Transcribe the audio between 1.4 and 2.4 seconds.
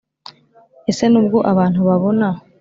abantu babona,